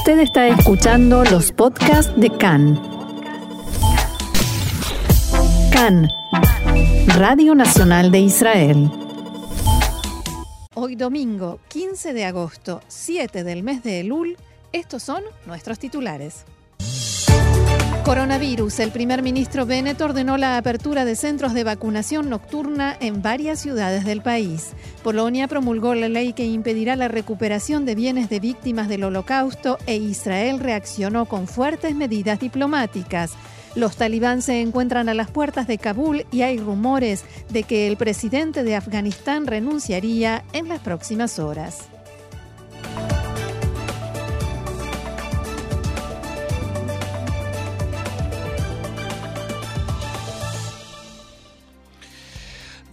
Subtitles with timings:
[0.00, 2.80] Usted está escuchando los podcasts de CAN.
[5.70, 6.08] CAN,
[7.18, 8.90] Radio Nacional de Israel.
[10.74, 14.38] Hoy domingo, 15 de agosto, 7 del mes de Elul,
[14.72, 16.46] estos son nuestros titulares.
[18.04, 18.80] Coronavirus.
[18.80, 24.04] El primer ministro Bennett ordenó la apertura de centros de vacunación nocturna en varias ciudades
[24.04, 24.70] del país.
[25.02, 29.96] Polonia promulgó la ley que impedirá la recuperación de bienes de víctimas del holocausto e
[29.96, 33.32] Israel reaccionó con fuertes medidas diplomáticas.
[33.76, 37.96] Los talibán se encuentran a las puertas de Kabul y hay rumores de que el
[37.96, 41.88] presidente de Afganistán renunciaría en las próximas horas.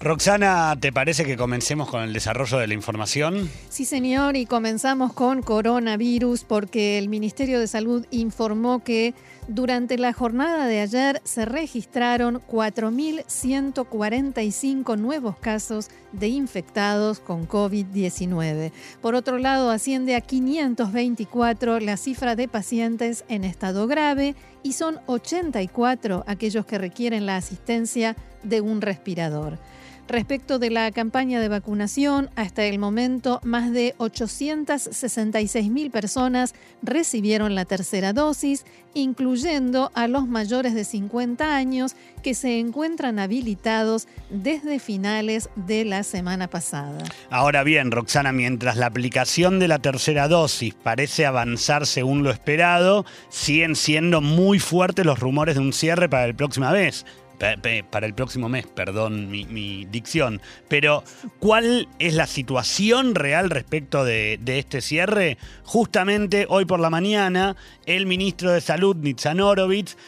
[0.08, 3.50] Roxana, ¿te parece que comencemos con el desarrollo de la información?
[3.68, 9.14] Sí, señor, y comenzamos con coronavirus porque el Ministerio de Salud informó que
[9.50, 18.72] durante la jornada de ayer se registraron 4.145 nuevos casos de infectados con COVID-19.
[19.02, 25.02] Por otro lado, asciende a 524 la cifra de pacientes en estado grave y son
[25.08, 29.60] 84 aquellos que requieren la asistencia de un respirador.
[30.08, 37.56] Respecto de la campaña de vacunación, hasta el momento más de 866 mil personas recibieron
[37.56, 44.80] la tercera dosis, incluyendo a los mayores de 50 años que se encuentran habilitados desde
[44.80, 47.04] finales de la semana pasada.
[47.30, 53.06] Ahora bien, Roxana, mientras la aplicación de la tercera dosis parece avanzar según lo esperado,
[53.28, 57.06] siguen siendo muy fuertes los rumores de un cierre para el próxima vez
[57.38, 60.42] para el próximo mes, perdón mi, dicción.
[60.70, 61.04] Pero,
[61.40, 65.38] ¿cuál es la situación real respecto de, este cierre?
[65.64, 67.56] Justamente hoy por la mañana,
[67.86, 69.38] el ministro de Salud, Nitzan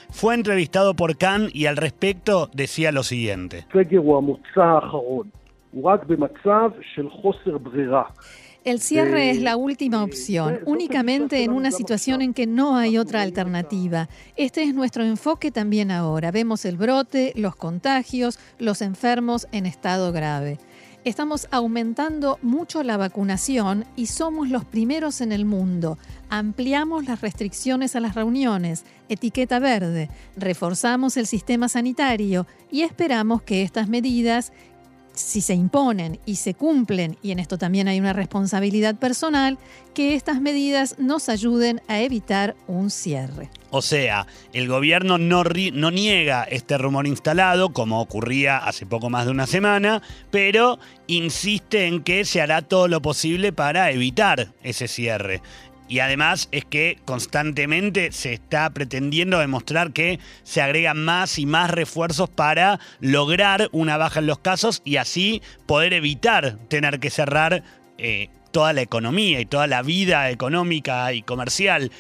[0.09, 3.65] fue entrevistado por Khan y al respecto decía lo siguiente.
[8.65, 13.21] El cierre es la última opción, únicamente en una situación en que no hay otra
[13.21, 14.09] alternativa.
[14.35, 16.29] Este es nuestro enfoque también ahora.
[16.31, 20.59] Vemos el brote, los contagios, los enfermos en estado grave.
[21.05, 25.97] Estamos aumentando mucho la vacunación y somos los primeros en el mundo.
[26.29, 33.63] Ampliamos las restricciones a las reuniones, etiqueta verde, reforzamos el sistema sanitario y esperamos que
[33.63, 34.51] estas medidas
[35.19, 39.57] si se imponen y se cumplen, y en esto también hay una responsabilidad personal,
[39.93, 43.49] que estas medidas nos ayuden a evitar un cierre.
[43.71, 49.25] O sea, el gobierno no, no, niega este rumor instalado, como ocurría hace poco más
[49.25, 54.87] de una semana, pero insiste en que se hará todo lo posible para evitar ese
[54.87, 55.41] cierre.
[55.89, 61.71] Y además es que constantemente se está pretendiendo demostrar que se agregan más y más
[61.71, 67.63] refuerzos para lograr una baja en los casos y así poder evitar tener que cerrar
[67.97, 71.91] eh, toda la economía y toda la vida económica y comercial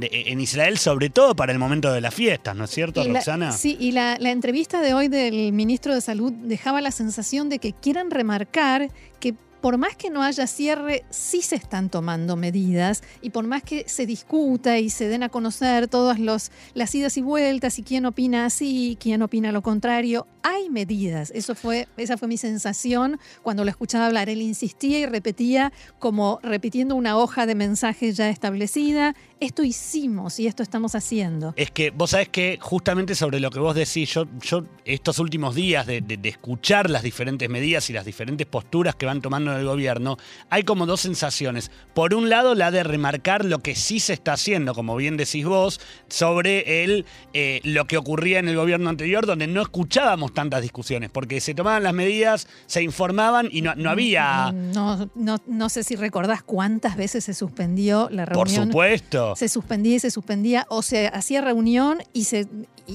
[0.00, 3.52] en Israel, sobre todo para el momento de las fiestas, ¿no es cierto, Roxana?
[3.52, 7.58] sí, y la, la entrevista de hoy del ministro de Salud dejaba la sensación de
[7.58, 8.90] que quieren remarcar
[9.20, 13.62] que por más que no haya cierre, sí se están tomando medidas y por más
[13.62, 18.04] que se discuta y se den a conocer todas las idas y vueltas y quién
[18.04, 21.32] opina así, quién opina lo contrario, hay medidas.
[21.34, 24.28] Eso fue, esa fue mi sensación cuando lo escuchaba hablar.
[24.28, 29.14] Él insistía y repetía como repitiendo una hoja de mensaje ya establecida.
[29.40, 31.54] Esto hicimos y esto estamos haciendo.
[31.56, 35.86] Es que vos sabés que justamente sobre lo que vos decís, yo, estos últimos días
[35.86, 40.16] de escuchar las diferentes medidas y las diferentes posturas que van tomando del gobierno,
[40.50, 41.70] hay como dos sensaciones.
[41.94, 45.44] Por un lado, la de remarcar lo que sí se está haciendo, como bien decís
[45.44, 50.62] vos, sobre el, eh, lo que ocurría en el gobierno anterior, donde no escuchábamos tantas
[50.62, 54.52] discusiones, porque se tomaban las medidas, se informaban y no, no había...
[54.52, 58.64] No, no, no sé si recordás cuántas veces se suspendió la reunión.
[58.64, 59.36] Por supuesto.
[59.36, 62.46] Se suspendía y se suspendía, o se hacía reunión y se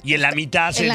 [0.04, 0.88] y en la mitad, se,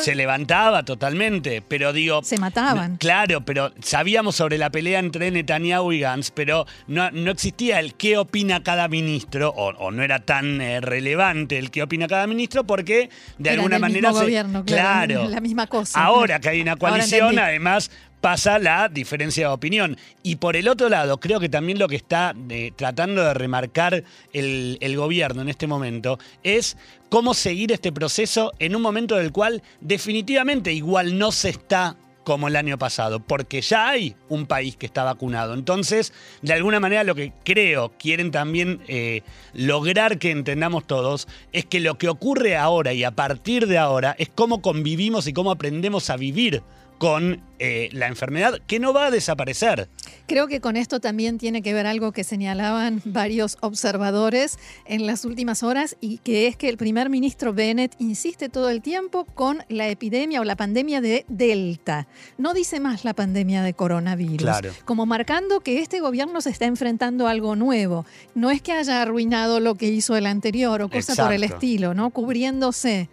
[0.00, 2.22] se, levantaba totalmente, pero digo...
[2.22, 2.96] Se mataban.
[2.96, 7.94] Claro, pero sabíamos sobre la pelea entre Netanyahu y Gantz, pero no, no existía el
[7.94, 12.64] qué opina cada ministro, o, no era tan eh, relevante el qué opina cada ministro,
[12.64, 14.08] porque de alguna manera...
[14.10, 16.02] Mismo gobierno, claro, La misma cosa.
[16.02, 17.90] Ahora que hay una coalición, además
[18.20, 19.96] pasa la diferencia de opinión.
[20.22, 24.04] Y por el otro lado, creo que también lo que está eh, tratando de remarcar
[24.32, 26.76] el, gobierno en este momento es
[27.08, 32.48] cómo seguir este proceso en un momento del cual definitivamente igual no se está como
[32.48, 35.54] el año pasado, porque ya hay un país que está vacunado.
[35.54, 36.12] Entonces,
[36.42, 39.22] de alguna manera lo que creo quieren también eh,
[39.54, 44.14] lograr que entendamos todos es que lo que ocurre ahora y a partir de ahora
[44.18, 46.62] es cómo convivimos y cómo aprendemos a vivir
[46.98, 49.88] con eh, la enfermedad que no va a desaparecer.
[50.26, 55.24] Creo que con esto también tiene que ver algo que señalaban varios observadores en las
[55.24, 59.64] últimas horas y que es que el primer ministro Bennett insiste todo el tiempo con
[59.68, 62.06] la epidemia o la pandemia de Delta.
[62.36, 64.48] No dice más la pandemia de coronavirus.
[64.84, 68.06] Como marcando que este gobierno se está enfrentando a algo nuevo.
[68.34, 71.94] No es que haya arruinado lo que hizo el anterior o cosa por el estilo,
[71.94, 72.10] ¿no?
[72.10, 73.08] Cubriéndose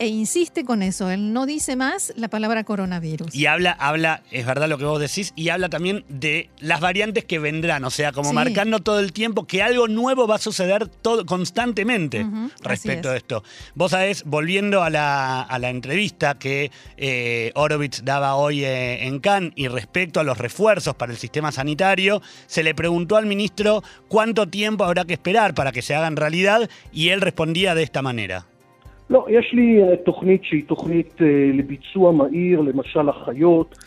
[0.00, 1.10] e insiste con eso.
[1.10, 3.34] Él no dice más la palabra coronavirus.
[3.34, 7.26] Y habla, habla, es verdad lo que vos decís, y habla también de las variantes
[7.26, 10.88] que vendrán, o sea, como marcando todo el tiempo que algo nuevo va a suceder
[10.88, 12.26] todo, constantemente
[12.62, 13.44] respecto a esto.
[13.74, 19.68] Vos sabés, volviendo a la, entrevista que eh, Orovitz daba hoy eh, en Cannes y
[19.68, 24.84] respecto a los refuerzos para el sistema sanitario, se le preguntó al ministro cuánto tiempo
[24.84, 28.46] habrá que esperar para que se hagan realidad y él respondía de esta manera.
[29.10, 31.16] לא, יש לי תוכנית שהיא תוכנית
[31.54, 33.78] לביצוע מהיר, למשל אחיות,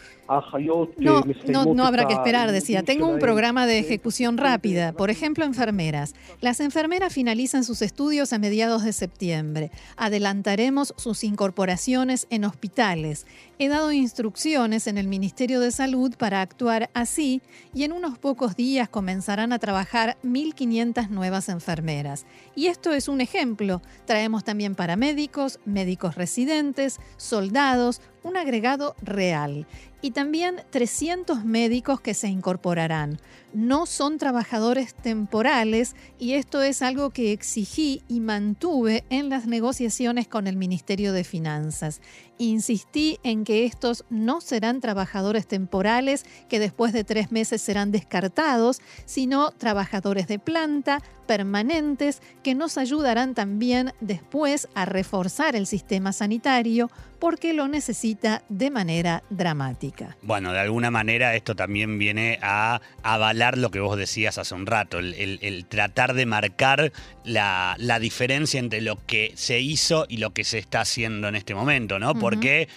[0.97, 2.83] No, no, no habrá que esperar, decía.
[2.83, 4.93] Tengo un programa de ejecución rápida.
[4.93, 6.15] Por ejemplo, enfermeras.
[6.41, 9.71] Las enfermeras finalizan sus estudios a mediados de septiembre.
[9.97, 13.25] Adelantaremos sus incorporaciones en hospitales.
[13.59, 17.41] He dado instrucciones en el Ministerio de Salud para actuar así
[17.73, 22.25] y en unos pocos días comenzarán a trabajar 1.500 nuevas enfermeras.
[22.55, 23.81] Y esto es un ejemplo.
[24.05, 29.67] Traemos también paramédicos, médicos residentes, soldados, un agregado real
[30.03, 33.19] y también 300 médicos que se incorporarán.
[33.53, 40.27] No son trabajadores temporales y esto es algo que exigí y mantuve en las negociaciones
[40.27, 42.01] con el Ministerio de Finanzas.
[42.39, 48.81] Insistí en que estos no serán trabajadores temporales que después de tres meses serán descartados,
[49.05, 56.89] sino trabajadores de planta, permanentes, que nos ayudarán también después a reforzar el sistema sanitario
[57.19, 60.17] porque lo necesita de manera dramática.
[60.23, 64.65] Bueno, de alguna manera esto también viene a avalar lo que vos decías hace un
[64.65, 66.91] rato, el, tratar de marcar
[67.23, 71.53] la, diferencia entre lo que se hizo y lo que se está haciendo en este
[71.53, 72.15] momento, ¿no?
[72.15, 72.67] Porque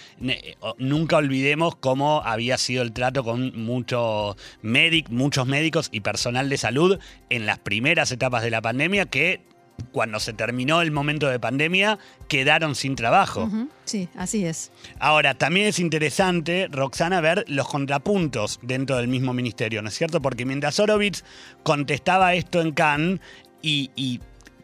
[0.79, 4.37] nunca olvidemos cómo había sido el trato con muchos,
[5.11, 6.99] muchos médicos y personal de salud
[7.31, 9.56] en las primeras etapas de la pandemia que
[9.93, 11.99] cuando se terminó el momento de pandemia,
[12.29, 13.49] quedaron sin trabajo.
[13.85, 14.73] Sí, así es.
[14.99, 20.21] Ahora, también es interesante, Roxana, ver los contrapuntos dentro del mismo ministerio, ¿no es cierto?
[20.21, 21.25] Porque mientras Horowitz
[21.63, 23.21] contestaba esto en Cannes
[23.63, 24.21] y,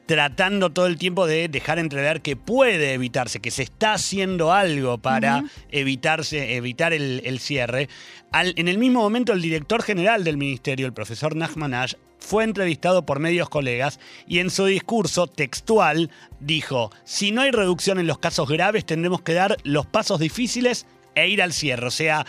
[0.06, 4.98] tratando todo el tiempo de dejar entrever que puede evitarse, que se está haciendo algo
[4.98, 7.88] para evitarse, evitar el, cierre.
[8.32, 13.04] en el mismo momento, el director general del ministerio, el profesor Nachman Ash, fue entrevistado
[13.04, 16.10] por medios colegas y en su discurso textual
[16.40, 20.86] dijo, si no hay reducción en los casos graves tendremos que dar los pasos difíciles
[21.14, 21.86] e ir al cierre.
[21.86, 22.24] O sea,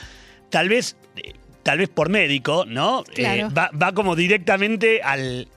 [0.50, 0.98] tal vez,
[1.62, 3.04] tal vez por médico, ¿no?
[3.16, 5.48] Eh, va, como directamente al,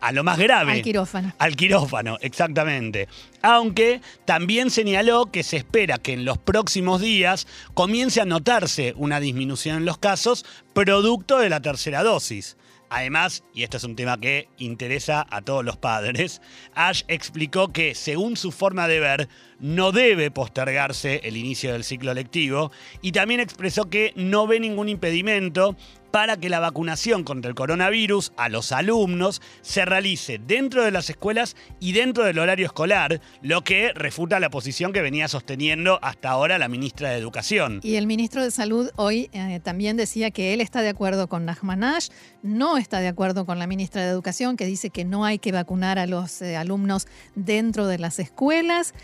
[0.00, 0.72] a, lo más grave.
[0.72, 1.32] Al quirófano.
[1.38, 3.08] Al quirófano, exactamente.
[3.42, 9.20] Aunque también señaló que se espera que en los próximos días comience a notarse una
[9.20, 12.56] disminución en los casos producto de la tercera dosis.
[12.90, 16.42] Además, y esto es un tema que interesa a todos los padres,
[16.74, 19.28] Ash explicó que, según su forma de ver,
[19.60, 24.88] no debe postergarse el inicio del ciclo lectivo y también expresó que no ve ningún
[24.88, 25.76] impedimento
[26.10, 31.08] para que la vacunación contra el coronavirus a los alumnos se realice dentro de las
[31.08, 36.30] escuelas y dentro del horario escolar, lo que refuta la posición que venía sosteniendo hasta
[36.30, 37.80] ahora la ministra de Educación.
[37.82, 41.44] Y el ministro de Salud hoy eh, también decía que él está de acuerdo con
[41.44, 42.08] Nachman Ash,
[42.42, 45.52] no está de acuerdo con la ministra de Educación, que dice que no hay que
[45.52, 48.94] vacunar a los eh, alumnos dentro de las escuelas.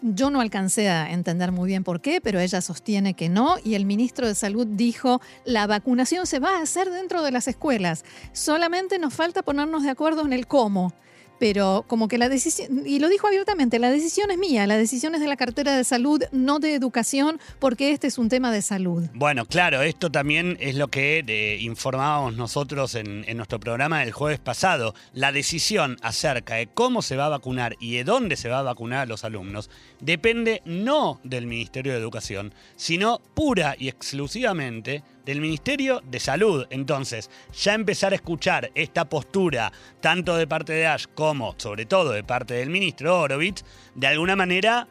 [0.00, 3.56] Yo no alcancé a entender muy bien por qué, pero ella sostiene que no.
[3.62, 7.48] Y el ministro de Salud dijo, la vacunación se va a hacer dentro de las
[7.48, 8.04] escuelas.
[8.32, 10.92] Solamente nos falta ponernos de acuerdo en el cómo
[11.38, 15.14] pero como que la decisión, y lo dijo abiertamente, la decisión es mía, la decisión
[15.14, 18.62] es de la cartera de salud, no de educación, porque este es un tema de
[18.62, 19.04] salud.
[19.14, 24.38] Bueno, claro, esto también es lo que eh, informábamos nosotros en, nuestro programa el jueves
[24.38, 24.94] pasado.
[25.12, 28.62] La decisión acerca de cómo se va a vacunar y de dónde se va a
[28.62, 35.40] vacunar a los alumnos depende no del Ministerio de Educación, sino pura y exclusivamente del
[35.40, 36.66] Ministerio de Salud.
[36.70, 42.12] Entonces, ya empezar a escuchar esta postura, tanto de parte de Ash como, sobre todo,
[42.12, 43.64] de parte del ministro Horowitz,
[43.94, 44.88] de alguna manera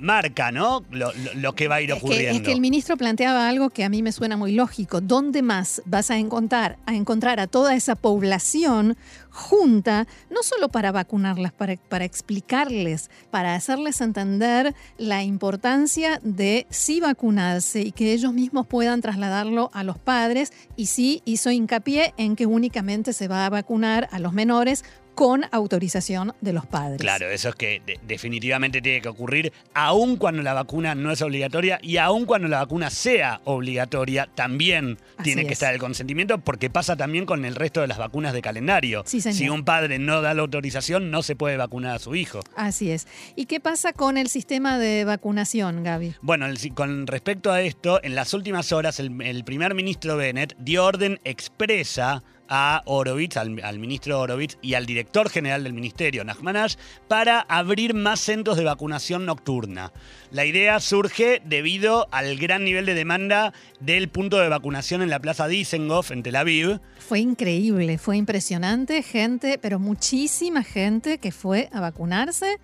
[0.00, 0.82] marca, ¿no?
[0.90, 2.36] Lo, lo- lo que va a ir Es que, ocurriendo.
[2.38, 5.00] es que el ministro planteaba algo que a mí me suena muy lógico.
[5.00, 8.96] ¿Dónde más vas a encontrar, a encontrar a toda esa población
[9.30, 17.00] junta, no solo para vacunarlas, para, para explicarles, para hacerles entender la importancia de sí
[17.00, 20.52] vacunarse y que ellos mismos puedan trasladarlo a los padres?
[20.76, 25.44] Y sí hizo hincapié en que únicamente se va a vacunar a los menores con
[25.52, 26.98] autorización de los padres.
[27.00, 31.20] Claro, eso es que de- definitivamente tiene que ocurrir, aun cuando la vacuna no es
[31.22, 35.52] obligatoria y aun cuando la vacuna sea obligatoria, también Así tiene que es.
[35.54, 39.02] estar el consentimiento, porque pasa también con el resto de las vacunas de calendario.
[39.06, 42.40] Sí, si un padre no da la autorización, no se puede vacunar a su hijo.
[42.56, 43.06] Así es.
[43.36, 46.14] ¿Y qué pasa con el sistema de vacunación, Gaby?
[46.22, 50.56] Bueno, el- con respecto a esto, en las últimas horas el, el primer ministro Bennett
[50.58, 56.56] dio orden expresa a Horowitz, al, ministro Horowitz y al director general del ministerio, Nachman
[56.56, 56.74] Ash,
[57.08, 59.92] para abrir más centros de vacunación nocturna.
[60.32, 65.20] La idea surge debido al gran nivel de demanda del punto de vacunación en la
[65.20, 71.68] plaza Dizengoff, en Tel Aviv, Fue increíble, fue impresionante, gente, pero muchísima gente que fue
[71.72, 72.58] a vacunarse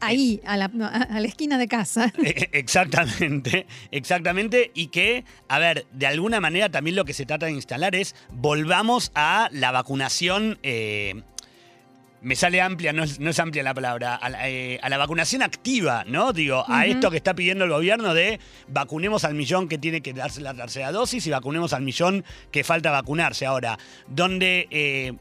[0.00, 2.12] ahí, a la, a- la esquina de casa.
[2.24, 4.70] Eh, Exactamente, exactamente.
[4.74, 8.14] Y que, a ver, de alguna manera también lo que se trata de instalar es
[8.30, 10.58] volvamos a la vacunación.
[10.62, 11.22] eh,
[12.22, 14.96] me sale amplia, no es, no es amplia la palabra, a la, eh, a la
[14.96, 16.32] vacunación activa, ¿no?
[16.32, 20.14] Digo, a esto que está pidiendo el gobierno de vacunemos al millón que tiene que
[20.14, 23.44] darse la tercera dosis y vacunemos al millón que falta vacunarse.
[23.44, 25.12] Ahora, donde eh,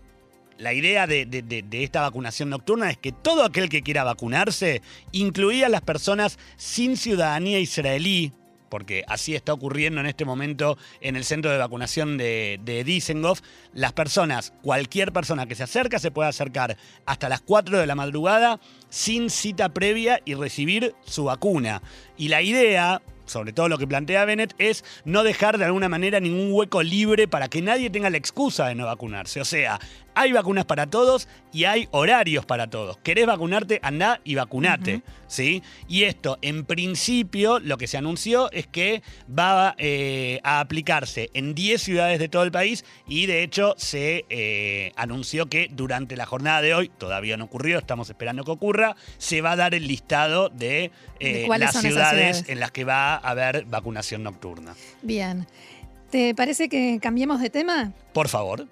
[0.58, 4.82] la idea de, esta vacunación nocturna es que todo aquel que quiera vacunarse,
[5.12, 8.34] incluidas las personas sin ciudadanía israelí,
[8.74, 13.94] porque así está ocurriendo en este momento en el centro de vacunación de, de las
[13.94, 18.60] personas, cualquier persona que se acerca, se puede acercar hasta las 4 de la madrugada
[18.90, 21.84] sin cita previa y recibir su vacuna.
[22.18, 26.20] Y la idea, sobre todo lo que plantea Bennett, es no dejar de alguna manera
[26.20, 29.40] ningún hueco libre para que nadie tenga la excusa de no vacunarse.
[29.40, 29.80] O sea,
[30.16, 32.98] hay vacunas para todos y hay horarios para todos.
[32.98, 33.80] ¿Querés vacunarte?
[33.84, 35.02] Andá y vacunate.
[35.28, 35.64] ¿sí?
[35.88, 41.56] Y esto, en principio, lo que se anunció es que va eh, a aplicarse en
[41.56, 46.26] 10 ciudades de todo el país y de hecho se eh, anunció que durante la
[46.26, 49.88] jornada de hoy, todavía no ocurrió, estamos esperando que ocurra, se va a dar el
[49.88, 52.50] listado de, eh, ¿De cuáles las ciudades, ciudades?
[52.50, 54.76] en las que va a haber vacunación nocturna.
[55.02, 55.48] Bien.
[56.12, 57.92] ¿Te parece que cambiemos de tema?
[58.14, 58.68] Por favor.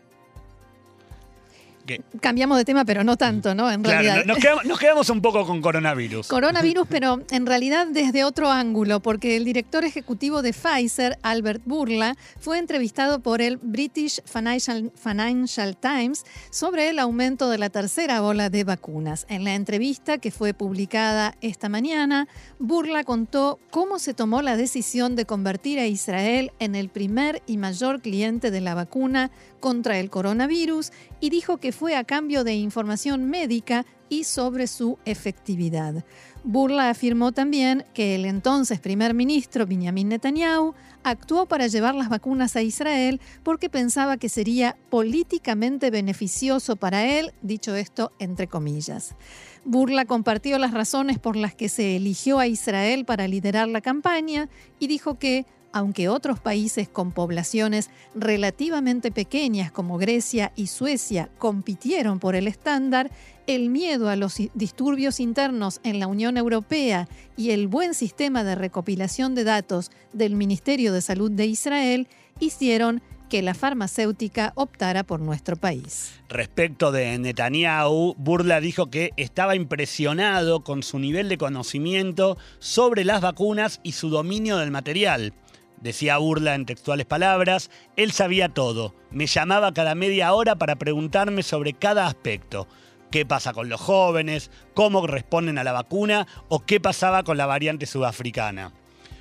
[2.19, 3.71] Cambiamos de tema, pero no tanto, ¿no?
[3.71, 4.25] En claro, realidad.
[4.25, 6.27] nos quedamos, nos quedamos un poco con coronavirus.
[6.27, 12.15] Coronavirus, pero en realidad desde otro ángulo, porque el director ejecutivo de Pfizer, Albert Burla,
[12.39, 18.50] fue entrevistado por el British Financial, Financial Times sobre el aumento de la tercera ola
[18.50, 19.25] de vacunas.
[19.29, 22.27] En la entrevista que fue publicada esta mañana,
[22.59, 27.57] Burla contó cómo se tomó la decisión de convertir a Israel en el primer y
[27.57, 29.31] mayor cliente de la vacuna
[29.62, 30.91] contra el coronavirus
[31.22, 36.03] y dijo que fue a cambio de información médica y sobre su efectividad.
[36.44, 42.56] Burla afirmó también que el entonces primer ministro Benjamin Netanyahu actuó para llevar las vacunas
[42.56, 49.15] a Israel porque pensaba que sería políticamente beneficioso para él, dicho esto entre comillas.
[49.63, 54.50] Burla compartió las razones por las que se eligió a Israel para liderar la campaña
[54.80, 62.19] y dijo que, aunque otros países con poblaciones relativamente pequeñas como Grecia y Suecia compitieron
[62.19, 63.11] por el estándar,
[63.47, 68.55] el miedo a los disturbios internos en la Unión Europea y el buen sistema de
[68.55, 72.07] recopilación de datos del Ministerio de Salud de Israel
[72.39, 76.11] hicieron que la farmacéutica optara por nuestro país.
[76.27, 83.21] Respecto de Netanyahu, Burla dijo que estaba impresionado con su nivel de conocimiento sobre las
[83.21, 85.33] vacunas y su dominio del material.
[85.81, 91.41] Decía Burla en textuales palabras, él sabía todo, me llamaba cada media hora para preguntarme
[91.41, 92.67] sobre cada aspecto.
[93.09, 94.51] ¿Qué pasa con los jóvenes?
[94.75, 96.27] ¿Cómo responden a la vacuna?
[96.50, 98.71] ¿O qué pasaba con la variante sudafricana?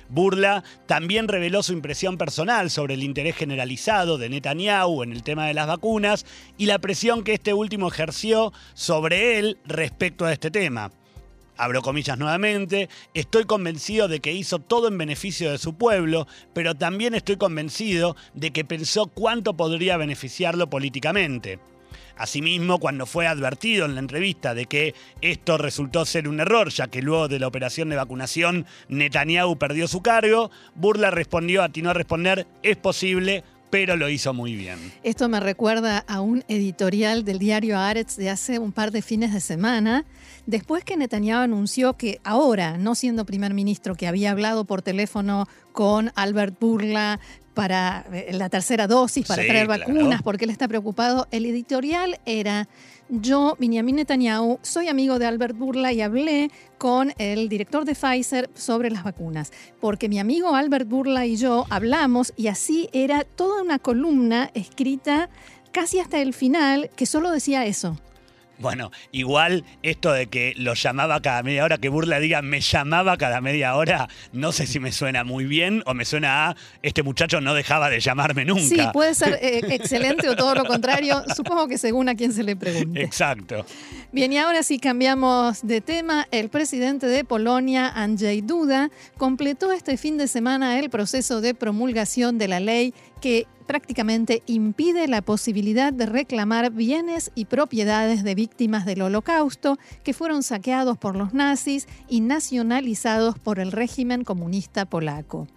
[0.07, 5.47] Burla también reveló su impresión personal sobre el interés generalizado de Netanyahu en el tema
[5.47, 6.25] de las vacunas
[6.57, 10.91] y la presión que este último ejerció sobre él respecto a este tema.
[11.61, 16.73] Abro comillas nuevamente, estoy convencido de que hizo todo en beneficio de su pueblo, pero
[16.73, 21.59] también estoy convencido de que pensó cuánto podría beneficiarlo políticamente.
[22.17, 26.87] Asimismo, cuando fue advertido en la entrevista de que esto resultó ser un error, ya
[26.87, 31.93] que luego de la operación de vacunación Netanyahu perdió su cargo, Burla respondió, atinó a
[31.93, 34.77] responder, es posible, pero lo hizo muy bien.
[35.01, 39.33] Esto me recuerda a un editorial del diario Aretz de hace un par de fines
[39.33, 40.05] de semana,
[40.45, 45.47] después que Netanyahu anunció que ahora, no siendo primer ministro, que había hablado por teléfono
[45.71, 47.19] con Albert Burla
[47.53, 49.85] para eh, la tercera dosis, para Sí, traer claro.
[49.87, 52.67] vacunas, porque él está preocupado, el editorial era...
[53.13, 58.49] Yo, Benjamin Netanyahu, soy amigo de Albert Burla y hablé con el director de Pfizer
[58.55, 63.63] sobre las vacunas, porque mi amigo Albert Burla y yo hablamos y así era toda
[63.63, 65.29] una columna escrita
[65.73, 67.99] casi hasta el final que solo decía eso.
[68.61, 73.17] Bueno, igual esto de que lo llamaba cada media hora, que Burla diga me llamaba
[73.17, 77.03] cada media hora, no sé si me suena muy bien o me suena a este
[77.03, 78.61] muchacho no dejaba de llamarme nunca.
[78.61, 82.43] Sí, puede ser eh, excelente o todo lo contrario, supongo que según a quien se
[82.43, 83.01] le pregunte.
[83.01, 83.65] Exacto.
[84.11, 86.27] Bien, y ahora sí cambiamos de tema.
[86.31, 92.37] El presidente de Polonia, Andrzej Duda, completó este fin de semana el proceso de promulgación
[92.37, 98.85] de la ley que prácticamente impide la posibilidad de reclamar bienes y propiedades de víctimas
[98.85, 105.47] del holocausto que fueron saqueados por los nazis y nacionalizados por el régimen comunista polaco.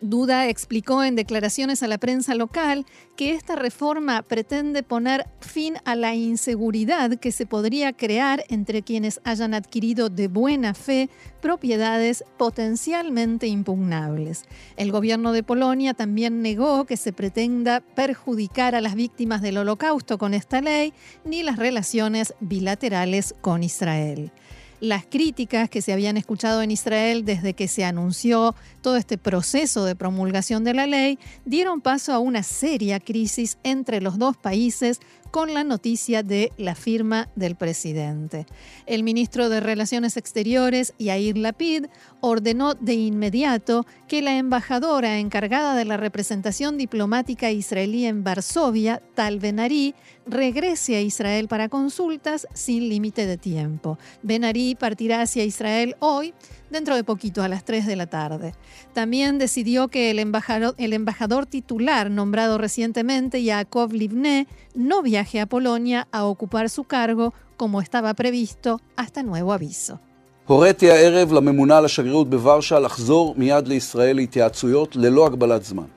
[0.00, 2.84] Duda explicó en declaraciones a la prensa local
[3.16, 9.20] que esta reforma pretende poner fin a la inseguridad que se podría crear entre quienes
[9.24, 11.08] hayan adquirido de buena fe
[11.40, 14.44] propiedades potencialmente impugnables.
[14.76, 20.18] El gobierno de Polonia también negó que se pretenda perjudicar a las víctimas del holocausto
[20.18, 20.92] con esta ley
[21.24, 24.30] ni las relaciones bilaterales con Israel
[24.80, 29.84] las críticas que se habían escuchado en Israel desde que se anunció todo este proceso
[29.84, 35.00] de promulgación de la ley dieron paso a una seria crisis entre los dos países
[35.30, 38.46] con la noticia de la firma del presidente.
[38.86, 41.86] El ministro de Relaciones Exteriores, Yair Lapid,
[42.20, 49.38] ordenó de inmediato que la embajadora encargada de la representación diplomática israelí en Varsovia, Tal
[49.38, 49.94] Ben-Ari,
[50.26, 53.98] regrese a Israel para consultas sin límite de tiempo.
[54.22, 56.34] Ben-Ari partirá hacia Israel hoy,
[56.69, 58.53] dentro de poquito, a las 3 de la tarde.
[58.93, 65.45] También decidió que el embajador, el embajador titular nombrado recientemente, Yaakov Livne, no viaje a
[65.45, 69.99] Polonia a ocupar su cargo como estaba previsto hasta nuevo aviso.
[70.47, 75.94] הוריתי הערב לממונה על השגרירות בוורשה לחזור מיד לישראל להתייעצויות ללא הגבלת זמן.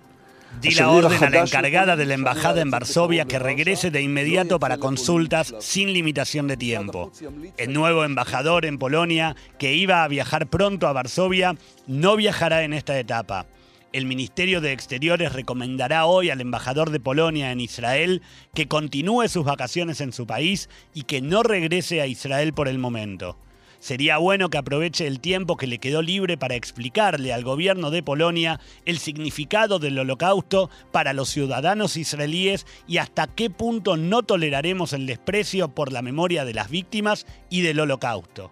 [0.62, 4.60] Di la orden a la encargada de la embajada en Varsovia que regrese de inmediato
[4.60, 7.12] para consultas sin limitación de tiempo.
[7.58, 11.56] El nuevo embajador en Polonia, que iba a viajar pronto a Varsovia,
[11.88, 13.46] no viajará en esta etapa.
[13.94, 18.22] El Ministerio de Exteriores recomendará hoy al embajador de Polonia en Israel
[18.54, 22.78] que continúe sus vacaciones en su país y que no regrese a Israel por el
[22.80, 23.38] momento.
[23.80, 28.04] Sería bueno que aproveche el tiempo que le quedó libre para explicarle al gobierno de
[28.04, 34.92] Polonia el significado del holocausto para los ciudadanos israelíes y hasta qué punto no toleraremos
[34.92, 38.52] el desprecio por la memoria de las víctimas y del holocausto.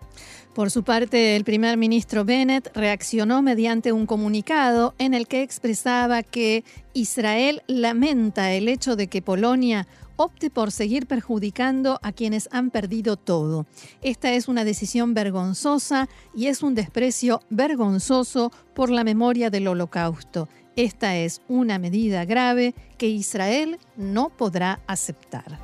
[0.58, 6.24] Por su parte, el primer ministro Bennett reaccionó mediante un comunicado en el que expresaba
[6.24, 6.64] que
[6.94, 13.16] Israel lamenta el hecho de que Polonia opte por seguir perjudicando a quienes han perdido
[13.16, 13.66] todo.
[14.02, 20.50] Esta es una decisión vergonzosa y es un desprecio vergonzoso por la memoria del holocausto.
[20.76, 25.60] Esta es una medida grave que Israel no podrá aceptar.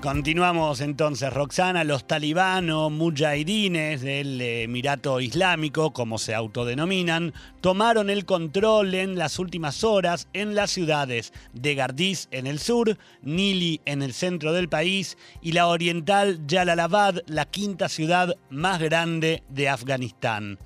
[0.00, 8.24] Continuamos entonces, Roxana, los talibán o mujahidines del Emirato Islámico, como se autodenominan, tomaron el
[8.24, 14.00] control en las últimas horas en las ciudades de Gardiz en el sur, Nili en
[14.00, 20.58] el centro del país y la oriental Jalalabad, la quinta ciudad más grande de Afganistán.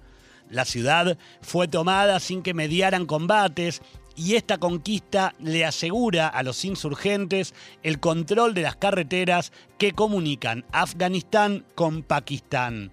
[0.48, 3.82] La ciudad fue tomada sin que mediaran combates
[4.16, 10.64] y esta conquista le asegura a los insurgentes el control de las carreteras que comunican
[10.72, 12.92] Afganistán con Pakistán.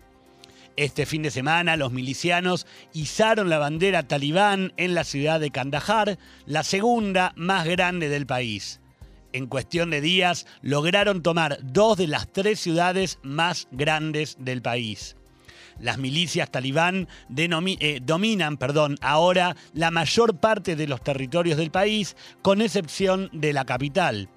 [0.77, 6.17] Este fin de semana los milicianos izaron la bandera talibán en la ciudad de Kandahar,
[6.45, 8.79] la segunda más grande del país.
[9.33, 15.15] En cuestión de días lograron tomar dos de las tres ciudades más grandes del país.
[15.81, 22.15] Las milicias talibán eh, dominan perdón, ahora la mayor parte de los territorios del país,
[22.41, 24.29] con excepción de la capital.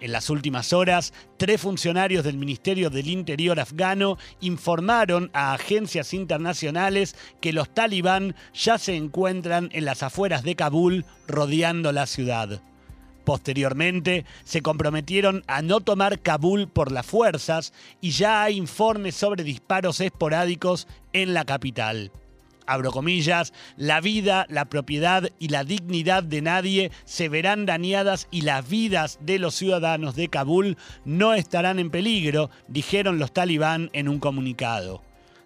[0.00, 7.16] En las últimas horas, tres funcionarios del Ministerio del Interior afgano informaron a agencias internacionales
[7.40, 12.60] que los talibán ya se encuentran en las afueras de Kabul rodeando la ciudad.
[13.24, 19.44] Posteriormente, se comprometieron a no tomar Kabul por las fuerzas y ya hay informes sobre
[19.44, 22.12] disparos esporádicos en la capital.
[22.66, 28.42] abro comillas, la vida, la propiedad y la dignidad de nadie se verán dañadas y
[28.42, 34.08] las vidas de los ciudadanos de Kabul no estarán en peligro, dijeron los talibán en
[34.08, 35.02] un comunicado.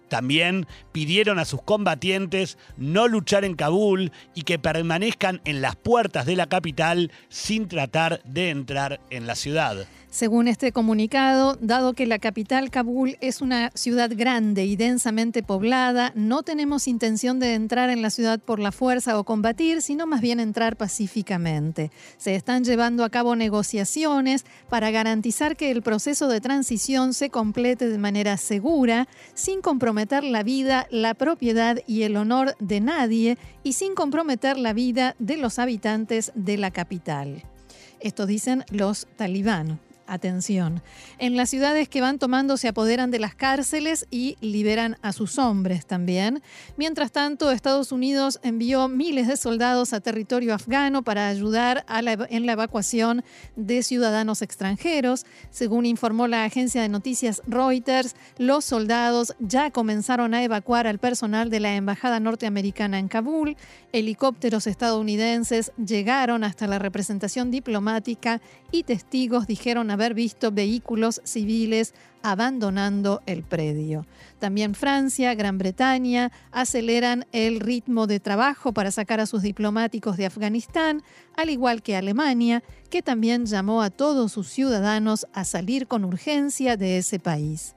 [0.09, 6.25] También pidieron a sus combatientes no luchar en Kabul y que permanezcan en las puertas
[6.25, 9.87] de la capital sin tratar de entrar en la ciudad.
[10.11, 16.13] Según este comunicado, dado que la capital Kabul es una ciudad grande y densamente poblada,
[16.15, 20.21] no tenemos intención de entrar en la ciudad por la fuerza o combatir, sino más
[20.21, 21.91] bien entrar pacíficamente.
[22.17, 27.87] Se están llevando a cabo negociaciones para garantizar que el proceso de transición se complete
[27.87, 33.73] de manera segura, sin comprometer la vida, la propiedad y el honor de nadie y
[33.73, 37.43] sin comprometer la vida de los habitantes de la capital.
[37.99, 39.88] Esto dicen los talibanes.
[40.09, 40.81] Atención.
[41.19, 45.37] En las ciudades que van tomando se apoderan de las cárceles y liberan a sus
[45.37, 46.41] hombres también.
[46.77, 51.85] Mientras tanto, Estados Unidos envió miles de soldados a territorio afgano para ayudar
[52.29, 53.23] en la evacuación
[53.55, 55.27] de ciudadanos extranjeros.
[55.51, 61.51] Según informó la agencia de noticias Reuters, los soldados ya comenzaron a evacuar al personal
[61.51, 63.57] de la embajada norteamericana en Kabul.
[63.93, 68.41] Helicópteros estadounidenses llegaron hasta la representación diplomática
[68.71, 74.05] y testigos dijeron haber visto vehículos civiles abandonando el predio.
[74.39, 80.25] También Francia, Gran Bretaña aceleran el ritmo de trabajo para sacar a sus diplomáticos de
[80.25, 81.03] Afganistán,
[81.35, 86.77] al igual que Alemania, que también llamó a todos sus ciudadanos a salir con urgencia
[86.77, 87.75] de ese país.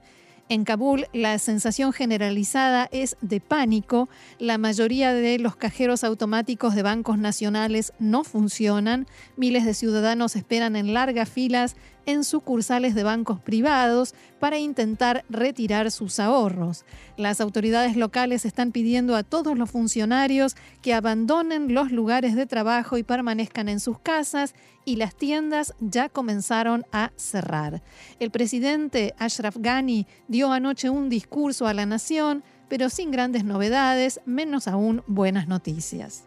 [0.49, 4.09] En Kabul, la sensación generalizada es de pánico.
[4.39, 9.07] La mayoría de los cajeros automáticos de bancos nacionales no funcionan.
[9.37, 15.91] Miles de ciudadanos esperan en largas filas en sucursales de bancos privados para intentar retirar
[15.91, 16.85] sus ahorros.
[17.17, 22.97] Las autoridades locales están pidiendo a todos los funcionarios que abandonen los lugares de trabajo
[22.97, 24.53] y permanezcan en sus casas
[24.85, 27.81] y las tiendas ya comenzaron a cerrar.
[28.19, 34.19] El presidente Ashraf Ghani dio anoche un discurso a la nación, pero sin grandes novedades,
[34.25, 36.23] menos aún buenas noticias.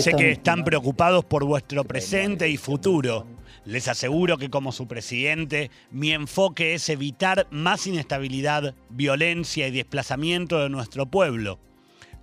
[0.00, 3.26] Sé que están preocupados por vuestro presente y futuro.
[3.64, 10.58] Les aseguro que como su presidente, mi enfoque es evitar más inestabilidad, violencia y desplazamiento
[10.58, 11.60] de nuestro pueblo.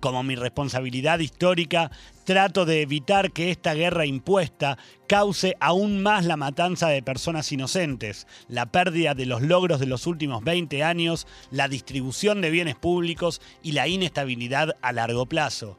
[0.00, 1.90] Como mi responsabilidad histórica,
[2.24, 4.76] trato de evitar que esta guerra impuesta
[5.08, 10.06] cause aún más la matanza de personas inocentes, la pérdida de los logros de los
[10.06, 15.78] últimos 20 años, la distribución de bienes públicos y la inestabilidad a largo plazo.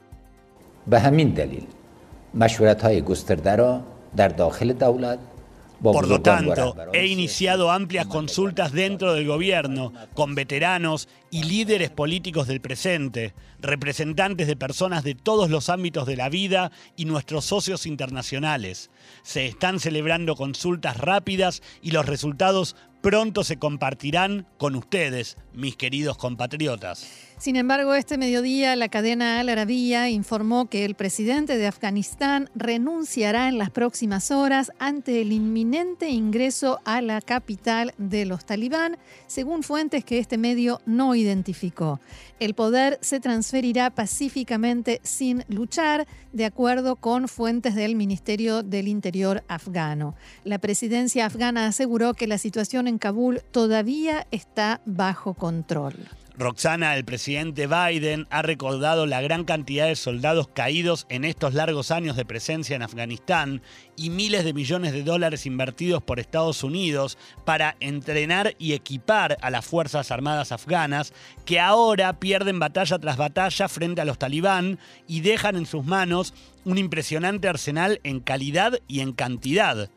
[5.82, 12.48] Por lo tanto, he iniciado amplias consultas dentro del gobierno con veteranos y líderes políticos
[12.48, 17.86] del presente, representantes de personas de todos los ámbitos de la vida y nuestros socios
[17.86, 18.90] internacionales.
[19.22, 26.18] Se están celebrando consultas rápidas y los resultados pronto se compartirán con ustedes, mis queridos
[26.18, 27.27] compatriotas.
[27.40, 33.48] Sin embargo, este mediodía la cadena Al Arabiya informó que el presidente de Afganistán renunciará
[33.48, 38.98] en las próximas horas ante el inminente ingreso a la capital de los talibán,
[39.28, 42.00] según fuentes que este medio no identificó.
[42.40, 49.44] El poder se transferirá pacíficamente sin luchar, de acuerdo con fuentes del Ministerio del Interior
[49.48, 50.16] afgano.
[50.44, 55.94] La presidencia afgana aseguró que la situación en Kabul todavía está bajo control.
[56.38, 61.90] Roxana, el presidente Biden, ha recordado la gran cantidad de soldados caídos en estos largos
[61.90, 63.64] años de presencia en Afganistán
[63.96, 69.50] y miles de millones de dólares invertidos por Estados Unidos para entrenar y equipar a
[69.50, 71.12] las Fuerzas Armadas afganas
[71.44, 76.36] que ahora pierden batalla tras batalla frente a los talibán y dejan en sus manos
[76.68, 79.90] un impresionante arsenal en calidad y en cantidad.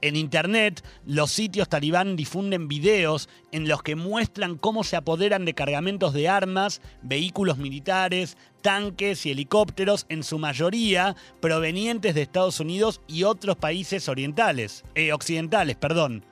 [0.00, 5.54] En Internet, los sitios talibán difunden videos en los que muestran cómo se apoderan de
[5.54, 13.00] cargamentos de armas, vehículos militares, tanques y helicópteros, en su mayoría provenientes de Estados Unidos
[13.08, 15.74] y otros países orientales, eh, occidentales.
[15.74, 16.24] Perdón.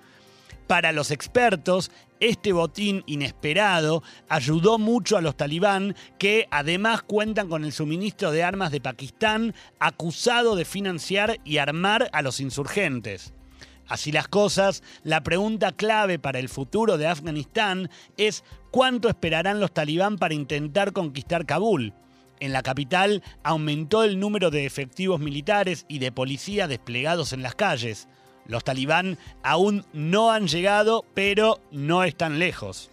[0.67, 7.65] Para los expertos, este botín inesperado ayudó mucho a los talibán que además cuentan con
[7.65, 13.35] el suministro de armas de Pakistán acusado de financiar y armar a los insurgentes.
[13.89, 19.75] Así las cosas, la pregunta clave para el futuro de Afganistán es cuánto esperarán los
[19.75, 21.93] talibán para intentar conquistar Kabul.
[22.41, 27.55] En la capital aumentó el número de efectivos militares y de policías desplegados en las
[27.55, 28.09] calles.
[28.47, 32.91] Los talibán aún no han llegado, pero no están lejos.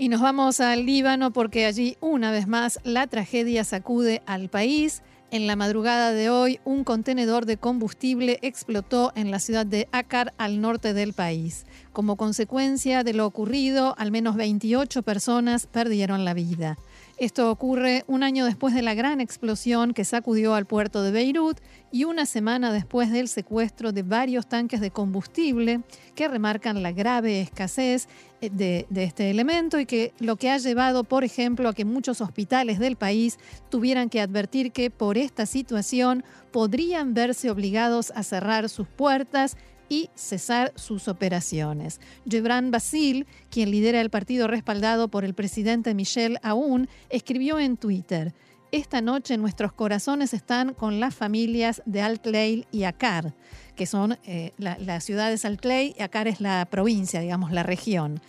[0.00, 5.02] Y nos vamos al Líbano porque allí una vez más la tragedia sacude al país.
[5.30, 10.32] En la madrugada de hoy, un contenedor de combustible explotó en la ciudad de Akar,
[10.38, 11.66] al norte del país.
[11.92, 16.78] Como consecuencia de lo ocurrido, al menos 28 personas perdieron la vida.
[17.18, 21.58] Esto ocurre un año después de la gran explosión que sacudió al puerto de Beirut
[21.90, 25.80] y una semana después del secuestro de varios tanques de combustible
[26.14, 28.06] que remarcan la grave escasez
[28.40, 31.84] eh, de, de, este elemento y que lo que ha llevado, por ejemplo, a que
[31.84, 38.22] muchos hospitales del país tuvieran que advertir que por esta situación podrían verse obligados a
[38.22, 39.56] cerrar sus puertas
[39.88, 42.00] y cesar sus operaciones.
[42.28, 48.34] Gebran Basil, quien lidera el partido respaldado por el presidente Michel Aoun, escribió en Twitter,
[48.70, 53.32] esta noche nuestros corazones están con las familias de Al-Tleil y Akar,
[53.76, 58.20] que son eh, las la ciudades Al-Tleil y Akar es la provincia, digamos, la región.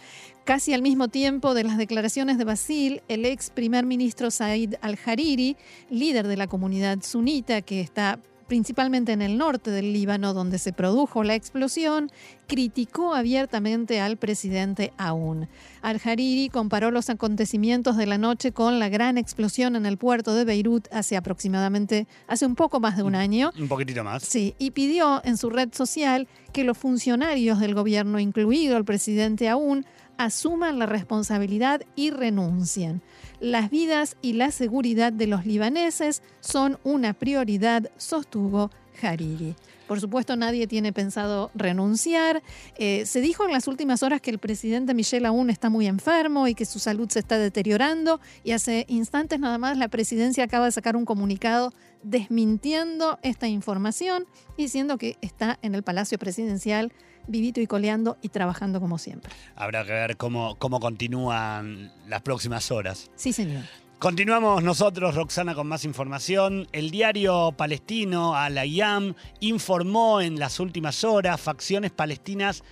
[0.46, 5.58] Casi al mismo tiempo de las declaraciones de Basil, el ex primer ministro Said al-Hariri,
[5.90, 8.20] líder de la comunidad sunita que está
[8.50, 12.12] principalmente en el norte del Líbano, donde se produjo la explosión,
[12.48, 15.48] criticó abiertamente al presidente Aoun.
[15.82, 20.44] Al-Hariri comparó los acontecimientos de la noche con la gran explosión en el puerto de
[20.44, 23.52] Beirut hace aproximadamente, hace un poco más de un año.
[23.58, 24.24] Un poquitito más.
[24.24, 29.48] Sí, y pidió en su red social que los funcionarios del gobierno, incluido el presidente
[29.48, 29.86] Aoun,
[30.18, 33.02] asuman la responsabilidad y renuncien.
[33.40, 38.70] Las vidas y la seguridad de los libaneses son una prioridad, sostuvo
[39.02, 39.56] Hariri.
[39.88, 42.44] Por supuesto, nadie tiene pensado renunciar.
[42.78, 46.48] Eh, se dijo en las últimas horas que el presidente Michel aún está muy enfermo
[46.48, 48.20] y que su salud se está deteriorando.
[48.44, 51.74] Y hace instantes nada más la presidencia acaba de sacar un comunicado
[52.04, 56.92] desmintiendo esta información, diciendo que está en el Palacio Presidencial
[57.30, 59.32] vivito y coleando y trabajando como siempre.
[59.56, 63.10] Habrá que ver cómo, cómo continúan las próximas horas.
[63.16, 63.64] Sí, señor.
[64.00, 66.70] Continuamos nosotros, Roxana, con más información.
[66.72, 72.64] El diario palestino Al-Ayam informó en las últimas horas facciones palestinas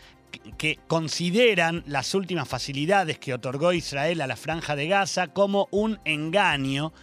[0.57, 5.99] que consideran las últimas facilidades que otorgó Israel a la franja de Gaza como un
[6.05, 6.93] engaño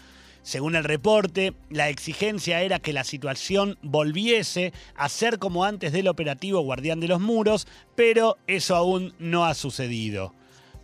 [0.44, 6.06] según el reporte, la exigencia era que la situación volviese a ser como antes del
[6.06, 10.34] operativo Guardián de los Muros, pero eso aún no ha sucedido.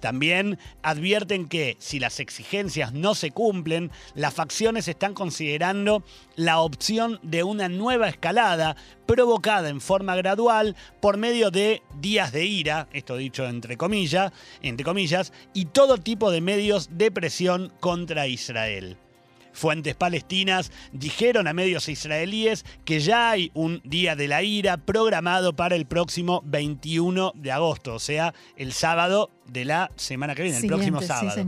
[0.01, 6.03] También advierten que si las exigencias no se cumplen, las facciones están considerando
[6.37, 12.47] la opción de una nueva escalada provocada en forma gradual por medio de días de
[12.47, 18.27] ira, esto dicho entre comillas, entre comillas, y todo tipo de medios de presión contra
[18.27, 18.97] Israel.
[19.61, 25.55] Fuentes palestinas dijeron a medios israelíes que ya hay un Día de la Ira programado
[25.55, 30.57] para el próximo 21 de agosto, o sea, el sábado de la semana que viene,
[30.57, 31.45] el próximo sábado.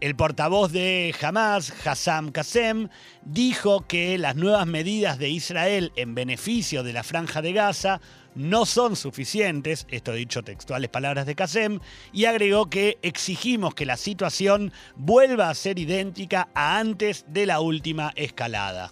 [0.00, 2.88] el portavoz de Hamas, Hassam Qasem,
[3.24, 8.00] dijo que las nuevas medidas de Israel en beneficio de la franja de Gaza
[8.34, 11.80] no son suficientes, esto dicho textuales palabras de Qasem,
[12.12, 17.60] y agregó que exigimos que la situación vuelva a ser idéntica a antes de la
[17.60, 18.90] última escalada.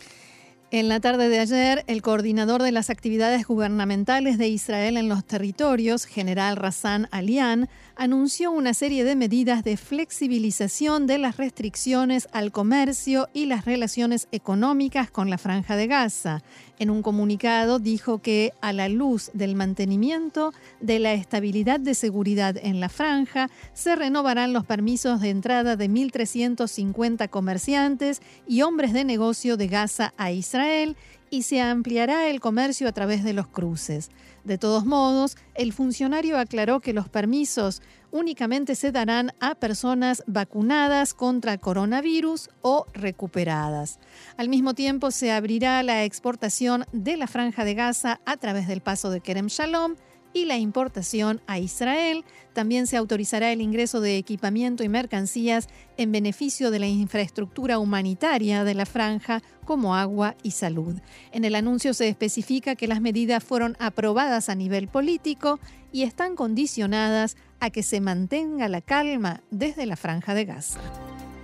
[0.71, 5.25] En la tarde de ayer, el coordinador de las actividades gubernamentales de Israel en los
[5.25, 12.53] territorios, general Razan Alian, anunció una serie de medidas de flexibilización de las restricciones al
[12.53, 16.45] comercio y las relaciones económicas con la franja de Gaza.
[16.79, 22.57] En un comunicado dijo que a la luz del mantenimiento de la estabilidad de seguridad
[22.57, 29.03] en la franja, se renovarán los permisos de entrada de 1.350 comerciantes y hombres de
[29.03, 30.97] negocio de Gaza a Israel
[31.31, 34.11] y se ampliará el comercio a través de los cruces.
[34.45, 41.15] De todos modos, el funcionario aclaró que los permisos únicamente se darán a personas vacunadas
[41.15, 43.99] contra coronavirus o recuperadas.
[44.37, 48.81] Al mismo tiempo, se abrirá la exportación de la franja de Gaza a través del
[48.81, 49.97] paso de Kerem Shalom
[50.33, 52.25] y la importación a Israel.
[52.53, 58.65] También se autorizará el ingreso de equipamiento y mercancías en beneficio de la infraestructura humanitaria
[58.65, 61.01] de la franja como agua y salud.
[61.33, 65.61] En el anuncio se especifica que las medidas fueron aprobadas a nivel político
[65.93, 70.81] y están condicionadas a que se mantenga la calma desde la franja de Gaza.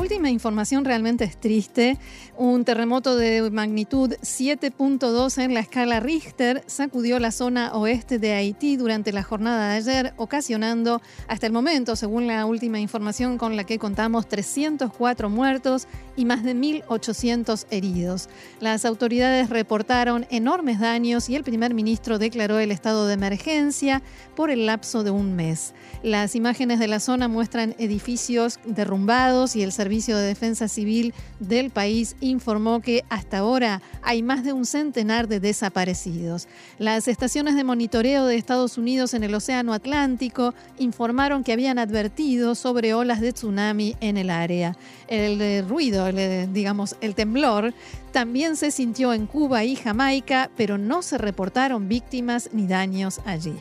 [0.05, 1.97] Última información realmente es triste.
[2.37, 8.77] Un terremoto de magnitud 7.2 en la escala Richter sacudió la zona oeste de Haití
[8.77, 13.65] durante la jornada de ayer, ocasionando hasta el momento, según la última información con la
[13.65, 15.87] que contamos, 304 muertos
[16.17, 18.29] y más de 1.800 heridos.
[18.61, 24.03] Las autoridades reportaron enormes daños y el primer ministro declaró el estado de emergencia
[24.37, 25.73] por el lapso de un mes.
[26.03, 31.71] Las imágenes de la zona muestran edificios derrumbados y el Servicio de Defensa Civil del
[31.71, 36.49] país informó que hasta ahora hay más de un centenar de desaparecidos.
[36.79, 42.57] Las estaciones de monitoreo de Estados Unidos en el Océano Atlántico informaron que habían advertido
[42.57, 44.77] sobre olas de tsunami en el área.
[45.07, 46.11] El ruido,
[46.53, 47.73] digamos, el temblor,
[48.13, 53.55] también se sintió en Cuba y Jamaica, pero no se reportaron víctimas ni daños allí.